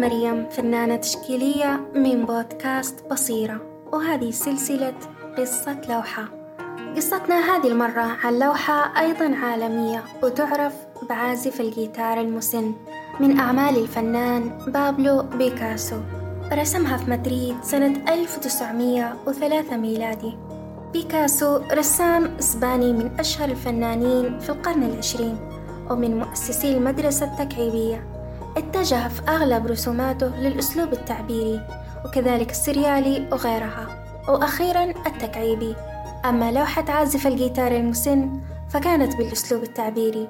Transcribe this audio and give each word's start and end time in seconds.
مريم 0.00 0.48
فنانة 0.48 0.96
تشكيلية 0.96 1.80
من 1.94 2.26
بودكاست 2.26 3.04
بصيرة. 3.10 3.60
وهذه 3.92 4.30
سلسلة 4.30 4.94
قصة 5.38 5.80
لوحة. 5.88 6.24
قصتنا 6.96 7.40
هذه 7.40 7.66
المرة 7.66 8.16
عن 8.24 8.38
لوحة 8.38 9.00
أيضا 9.00 9.36
عالمية 9.36 10.04
وتعرف 10.22 10.74
بعازف 11.08 11.60
الجيتار 11.60 12.20
المسن. 12.20 12.72
من 13.20 13.38
أعمال 13.38 13.76
الفنان 13.76 14.58
بابلو 14.66 15.22
بيكاسو. 15.22 15.96
رسمها 16.52 16.96
في 16.96 17.10
مدريد 17.10 17.56
سنة 17.62 18.12
1903 18.14 19.76
ميلادي. 19.76 20.38
بيكاسو 20.92 21.56
رسام 21.72 22.36
إسباني 22.38 22.92
من 22.92 23.10
أشهر 23.18 23.48
الفنانين 23.48 24.38
في 24.38 24.50
القرن 24.50 24.82
العشرين 24.82 25.38
ومن 25.90 26.18
مؤسسي 26.18 26.76
المدرسة 26.76 27.26
التكعيبية. 27.26 28.09
اتجه 28.56 29.08
في 29.08 29.22
أغلب 29.28 29.66
رسوماته 29.66 30.26
للأسلوب 30.26 30.92
التعبيري 30.92 31.60
وكذلك 32.04 32.50
السريالي 32.50 33.28
وغيرها 33.32 33.86
وأخيرا 34.28 34.84
التكعيبي. 34.84 35.76
أما 36.24 36.52
لوحة 36.52 36.84
عازف 36.88 37.26
الجيتار 37.26 37.72
المسن 37.72 38.40
فكانت 38.68 39.16
بالأسلوب 39.16 39.62
التعبيري. 39.62 40.28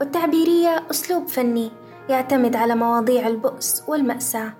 والتعبيرية 0.00 0.82
أسلوب 0.90 1.28
فني 1.28 1.70
يعتمد 2.08 2.56
على 2.56 2.74
مواضيع 2.74 3.26
البؤس 3.26 3.82
والمأساة 3.88 4.52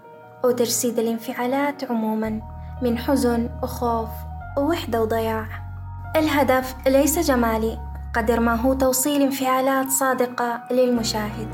وتجسيد 0.45 0.99
الانفعالات 0.99 1.91
عموما 1.91 2.41
من 2.83 2.99
حزن 2.99 3.51
وخوف 3.63 4.09
ووحدة 4.59 5.03
وضياع. 5.03 5.47
الهدف 6.17 6.75
ليس 6.87 7.19
جمالي 7.19 7.79
قدر 8.15 8.41
ما 8.41 8.55
هو 8.55 8.75
توصيل 8.75 9.23
انفعالات 9.23 9.91
صادقة 9.91 10.61
للمشاهد. 10.71 11.49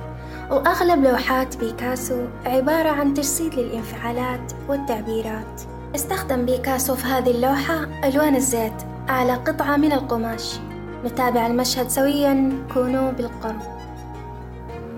وأغلب 0.50 1.04
لوحات 1.04 1.56
بيكاسو 1.56 2.26
عبارة 2.46 2.88
عن 2.88 3.14
تجسيد 3.14 3.54
للانفعالات 3.54 4.52
والتعبيرات. 4.68 5.62
استخدم 5.94 6.46
بيكاسو 6.46 6.94
في 6.94 7.06
هذه 7.06 7.30
اللوحة 7.30 7.84
ألوان 8.04 8.36
الزيت 8.36 8.82
على 9.08 9.34
قطعة 9.34 9.76
من 9.76 9.92
القماش. 9.92 10.58
نتابع 11.04 11.46
المشهد 11.46 11.88
سويا 11.88 12.52
كونوا 12.74 13.10
بالقرب. 13.10 13.60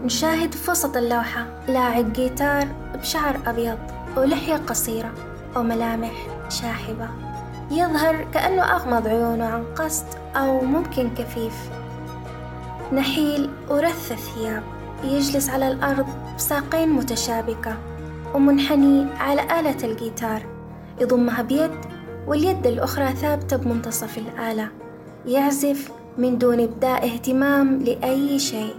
نشاهد 0.04 0.54
في 0.54 0.70
وسط 0.70 0.96
اللوحة 0.96 1.46
لاعب 1.68 2.12
جيتار 2.12 2.68
بشعر 2.94 3.36
أبيض 3.46 3.78
ولحية 4.16 4.56
قصيرة 4.56 5.12
وملامح 5.56 6.12
شاحبة. 6.48 7.08
يظهر 7.70 8.26
كأنه 8.34 8.62
أغمض 8.62 9.08
عيونه 9.08 9.44
عن 9.44 9.64
قصد 9.64 10.06
أو 10.36 10.60
ممكن 10.60 11.10
كفيف. 11.10 11.70
نحيل 12.92 13.50
ورث 13.68 14.12
الثياب. 14.12 14.75
يجلس 15.04 15.50
على 15.50 15.68
الأرض 15.72 16.06
بساقين 16.36 16.88
متشابكة 16.88 17.76
ومنحني 18.34 19.06
على 19.18 19.60
آلة 19.60 19.84
الجيتار. 19.84 20.42
يضمها 21.00 21.42
بيد 21.42 21.70
واليد 22.26 22.66
الأخرى 22.66 23.12
ثابتة 23.12 23.56
بمنتصف 23.56 24.18
الآلة. 24.18 24.68
يعزف 25.26 25.90
من 26.18 26.38
دون 26.38 26.60
إبداء 26.60 27.04
اهتمام 27.04 27.82
لأي 27.82 28.38
شيء. 28.38 28.74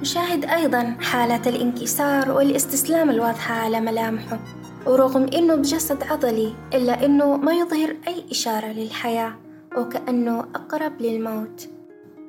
نشاهد 0.00 0.44
أيضا 0.44 0.96
حالة 1.00 1.42
الانكسار 1.46 2.30
والاستسلام 2.30 3.10
الواضحة 3.10 3.54
على 3.54 3.80
ملامحه. 3.80 4.38
ورغم 4.86 5.26
إنه 5.34 5.54
بجسد 5.54 6.02
عضلي 6.02 6.54
إلا 6.74 7.04
إنه 7.04 7.36
ما 7.36 7.52
يظهر 7.52 7.96
أي 8.08 8.24
إشارة 8.30 8.66
للحياة 8.66 9.32
وكأنه 9.76 10.40
أقرب 10.40 10.92
للموت. 11.00 11.68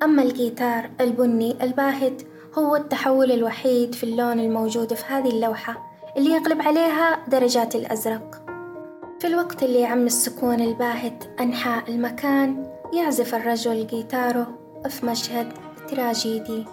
أما 0.02 0.22
الجيتار 0.22 0.90
البني 1.00 1.64
الباهت 1.64 2.22
هو 2.58 2.76
التحول 2.76 3.32
الوحيد 3.32 3.94
في 3.94 4.04
اللون 4.04 4.40
الموجود 4.40 4.94
في 4.94 5.04
هذه 5.08 5.28
اللوحة 5.28 5.90
اللي 6.16 6.30
يغلب 6.30 6.62
عليها 6.62 7.18
درجات 7.28 7.74
الأزرق. 7.74 8.42
في 9.20 9.26
الوقت 9.26 9.62
اللي 9.62 9.80
يعم 9.80 10.06
السكون 10.06 10.60
الباهت 10.60 11.24
أنحاء 11.40 11.84
المكان 11.88 12.66
يعزف 12.92 13.34
الرجل 13.34 13.86
جيتاره 13.86 14.46
في 14.88 15.06
مشهد 15.06 15.52
تراجيدي. 15.88 16.64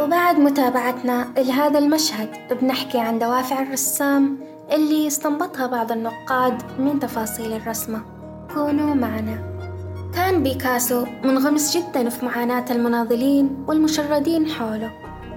وبعد 0.00 0.38
متابعتنا 0.38 1.28
لهذا 1.36 1.78
المشهد 1.78 2.58
بنحكي 2.60 2.98
عن 2.98 3.18
دوافع 3.18 3.62
الرسام 3.62 4.38
اللي 4.72 5.06
استنبطها 5.06 5.66
بعض 5.66 5.92
النقاد 5.92 6.62
من 6.78 7.00
تفاصيل 7.00 7.52
الرسمة. 7.52 8.02
كونوا 8.54 8.94
معنا. 8.94 9.47
كان 10.18 10.42
بيكاسو 10.42 11.06
منغمس 11.24 11.76
جدا 11.76 12.08
في 12.08 12.26
معاناة 12.26 12.64
المناضلين 12.70 13.64
والمشردين 13.68 14.46
حوله 14.50 14.90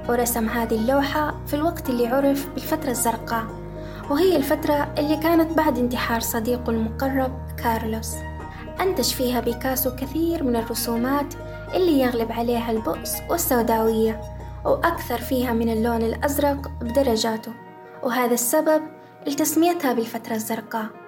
ورسم 0.09 0.49
هذه 0.49 0.75
اللوحة 0.75 1.45
في 1.47 1.53
الوقت 1.53 1.89
اللي 1.89 2.07
عرف 2.07 2.49
بالفترة 2.49 2.89
الزرقاء 2.89 3.45
وهي 4.09 4.35
الفترة 4.35 4.93
اللي 4.97 5.17
كانت 5.17 5.57
بعد 5.57 5.77
انتحار 5.77 6.19
صديقه 6.19 6.69
المقرب 6.69 7.31
كارلوس. 7.63 8.15
أنتج 8.81 9.13
فيها 9.13 9.39
بيكاسو 9.39 9.95
كثير 9.95 10.43
من 10.43 10.55
الرسومات 10.55 11.33
اللي 11.73 11.99
يغلب 11.99 12.31
عليها 12.31 12.71
البؤس 12.71 13.13
والسوداوية 13.29 14.21
وأكثر 14.65 15.17
فيها 15.17 15.53
من 15.53 15.69
اللون 15.69 16.01
الأزرق 16.01 16.71
بدرجاته 16.81 17.53
وهذا 18.03 18.33
السبب 18.33 18.81
لتسميتها 19.27 19.93
بالفترة 19.93 20.33
الزرقاء. 20.35 21.00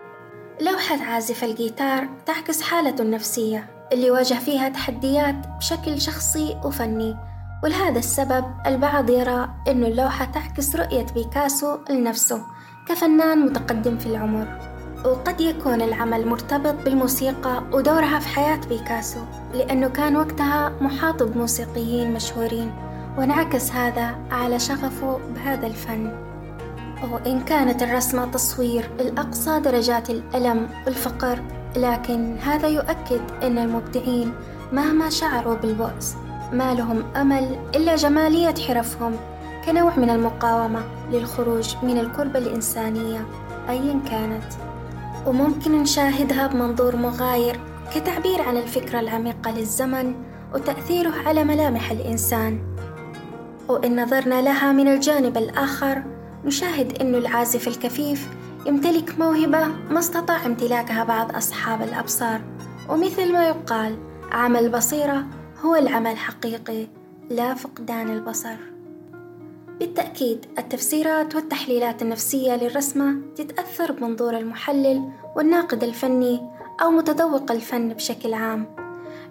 لوحة 0.62 1.04
عازف 1.04 1.44
الجيتار 1.44 2.10
تعكس 2.26 2.62
حالته 2.62 3.02
النفسية 3.02 3.70
اللي 3.94 4.12
واجه 4.12 4.34
فيها 4.34 4.70
تحديات 4.70 5.36
بشكل 5.58 6.02
شخصي 6.02 6.58
وفني. 6.66 7.18
ولهذا 7.64 8.00
السبب 8.00 8.46
البعض 8.66 9.10
يرى 9.10 9.50
أن 9.68 9.84
اللوحة 9.84 10.26
تعكس 10.26 10.76
رؤية 10.76 11.06
بيكاسو 11.06 11.78
لنفسه 11.90 12.42
كفنان 12.88 13.46
متقدم 13.46 13.98
في 13.98 14.06
العمر. 14.06 14.60
وقد 15.06 15.42
يكون 15.42 15.82
العمل 15.82 16.28
مرتبط 16.28 16.74
بالموسيقى 16.74 17.64
ودورها 17.72 18.20
في 18.20 18.28
حياة 18.28 18.60
بيكاسو 18.70 19.20
لأنه 19.54 19.88
كان 19.88 20.16
وقتها 20.16 20.70
محاط 20.82 21.24
بموسيقيين 21.24 22.14
مشهورين 22.14 22.72
وانعكس 23.18 23.72
هذا 23.72 24.16
على 24.32 24.60
شغفه 24.60 25.20
بهذا 25.36 25.68
الفن. 25.68 26.33
وإن 27.12 27.42
كانت 27.42 27.84
الرسمة 27.84 28.26
تصوير 28.26 28.90
لأقصى 29.00 29.60
درجات 29.60 30.10
الألم 30.10 30.70
والفقر 30.86 31.40
لكن 31.76 32.38
هذا 32.38 32.68
يؤكد 32.68 33.22
أن 33.44 33.58
المبدعين 33.58 34.34
مهما 34.72 35.10
شعروا 35.10 35.56
بالبؤس 35.56 36.16
ما 36.52 36.74
لهم 36.74 37.04
أمل 37.16 37.60
إلا 37.76 37.96
جمالية 37.96 38.54
حرفهم 38.68 39.16
كنوع 39.66 40.00
من 40.00 40.10
المقاومة 40.10 40.82
للخروج 41.12 41.76
من 41.84 41.98
الكربة 41.98 42.40
الإنسانية 42.40 43.26
أيا 43.70 44.00
كانت. 44.10 44.54
وممكن 45.28 45.82
نشاهدها 45.82 46.48
بمنظور 46.48 46.96
مغاير 46.96 47.60
كتعبير 47.96 48.42
عن 48.42 48.58
الفكرة 48.58 49.00
العميقة 49.00 49.52
للزمن 49.52 50.16
وتأثيره 50.54 51.14
على 51.26 51.44
ملامح 51.44 51.92
الإنسان. 51.92 52.76
وإن 53.68 54.04
نظرنا 54.04 54.42
لها 54.42 54.72
من 54.72 54.88
الجانب 54.88 55.38
الآخر 55.38 56.04
نشاهد 56.46 57.02
أن 57.02 57.16
العازف 57.16 57.68
الكفيف 57.68 58.28
يمتلك 58.66 59.20
موهبة 59.20 59.68
ما 59.68 60.00
استطاع 60.00 60.46
امتلاكها 60.46 61.04
بعض 61.04 61.36
أصحاب 61.36 61.82
الأبصار. 61.82 62.42
ومثل 62.90 63.34
ما 63.34 63.48
يقال 63.48 63.98
عمل 64.32 64.60
البصيرة 64.60 65.26
هو 65.62 65.76
العمل 65.76 66.12
الحقيقي 66.12 66.88
لا 67.30 67.54
فقدان 67.54 68.10
البصر. 68.10 68.56
بالتأكيد 69.80 70.46
التفسيرات 70.58 71.36
والتحليلات 71.36 72.02
النفسية 72.02 72.56
للرسمة 72.56 73.16
تتأثر 73.36 73.92
بمنظور 73.92 74.38
المحلل 74.38 75.10
والناقد 75.36 75.84
الفني 75.84 76.42
أو 76.82 76.92
متذوق 76.92 77.52
الفن 77.52 77.90
بشكل 77.90 78.34
عام. 78.34 78.76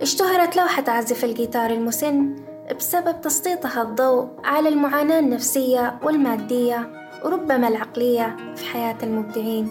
اشتهرت 0.03 0.57
لوحة 0.57 0.85
عازف 0.89 1.25
الجيتار 1.25 1.71
المسن 1.71 2.37
بسبب 2.71 3.21
تسليطها 3.21 3.83
الضوء 3.83 4.29
على 4.45 4.69
المعاناة 4.69 5.19
النفسية 5.19 5.99
والمادية 6.03 6.93
وربما 7.25 7.69
العقلية 7.69 8.37
في 8.57 8.65
حياة 8.65 8.97
المبدعين. 9.03 9.69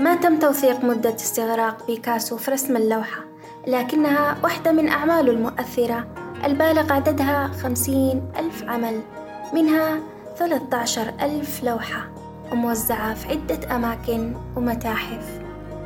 ما 0.00 0.14
تم 0.14 0.38
توثيق 0.38 0.84
مدة 0.84 1.14
استغراق 1.14 1.86
بيكاسو 1.86 2.36
في 2.36 2.50
رسم 2.50 2.76
اللوحة 2.76 3.24
لكنها 3.66 4.36
واحدة 4.42 4.72
من 4.72 4.88
أعماله 4.88 5.32
المؤثرة 5.32 6.06
البالغ 6.44 6.92
عددها 6.92 7.48
خمسين 7.48 8.22
ألف 8.38 8.64
عمل 8.64 9.00
منها 9.54 10.00
ثلاثة 10.36 10.76
عشر 10.76 11.12
ألف 11.22 11.64
لوحة 11.64 12.08
وموزعة 12.52 13.14
في 13.14 13.28
عدة 13.28 13.76
أماكن 13.76 14.34
ومتاحف. 14.56 15.40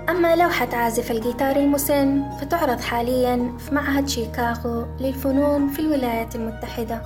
أما 0.08 0.36
لوحة 0.36 0.68
عازف 0.72 1.10
الجيتار 1.10 1.56
المسن 1.56 2.30
فتعرض 2.40 2.80
حاليا 2.80 3.56
في 3.58 3.74
معهد 3.74 4.08
شيكاغو 4.08 4.86
للفنون 5.00 5.68
في 5.68 5.78
الولايات 5.78 6.36
المتحدة. 6.36 7.02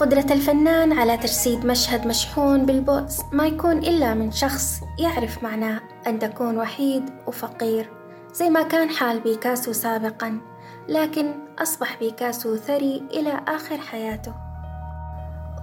قدرة 0.00 0.26
الفنان 0.30 0.92
على 0.92 1.16
تجسيد 1.16 1.66
مشهد 1.66 2.06
مشحون 2.06 2.66
بالبؤس 2.66 3.20
ما 3.32 3.46
يكون 3.46 3.78
إلا 3.78 4.14
من 4.14 4.32
شخص 4.32 4.80
يعرف 4.98 5.42
معناه 5.42 5.80
أن 6.06 6.18
تكون 6.18 6.58
وحيد 6.58 7.10
وفقير 7.26 7.90
زي 8.34 8.50
ما 8.50 8.62
كان 8.62 8.90
حال 8.90 9.20
بيكاسو 9.20 9.72
سابقا 9.72 10.40
لكن 10.88 11.34
أصبح 11.58 11.98
بيكاسو 11.98 12.56
ثري 12.56 13.02
إلى 13.10 13.40
آخر 13.48 13.78
حياته. 13.78 14.32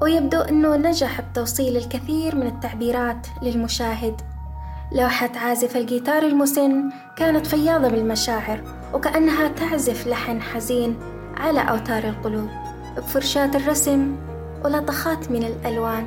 ويبدو 0.01 0.41
أنه 0.41 0.75
نجح 0.75 1.21
بتوصيل 1.21 1.77
الكثير 1.77 2.35
من 2.35 2.47
التعبيرات 2.47 3.27
للمشاهد. 3.41 4.21
لوحة 4.93 5.29
عازف 5.35 5.77
الجيتار 5.77 6.23
المسن 6.23 6.89
كانت 7.15 7.47
فياضة 7.47 7.87
بالمشاعر 7.87 8.61
وكأنها 8.93 9.47
تعزف 9.47 10.07
لحن 10.07 10.41
حزين 10.41 10.97
على 11.37 11.59
أوتار 11.59 12.03
القلوب 12.03 12.49
بفرشاة 12.97 13.51
الرسم 13.55 14.15
ولطخات 14.65 15.31
من 15.31 15.43
الألوان. 15.43 16.05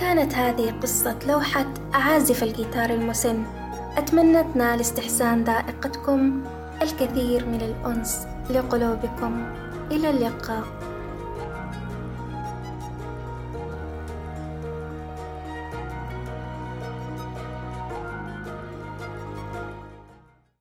كانت 0.00 0.34
هذه 0.34 0.74
قصة 0.82 1.16
لوحة 1.28 1.66
عازف 1.94 2.42
الجيتار 2.42 2.90
المسن. 2.90 3.42
أتمنى 3.96 4.42
تنال 4.42 4.80
استحسان 4.80 5.44
ذائقتكم 5.44 6.42
الكثير 6.82 7.46
من 7.46 7.60
الأنس 7.60 8.26
لقلوبكم. 8.50 9.46
إلى 9.90 10.10
اللقاء. 10.10 10.64